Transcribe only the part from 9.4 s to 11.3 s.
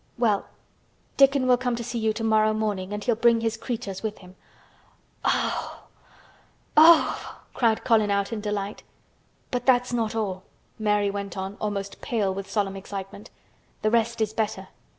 "But that's not all," Mary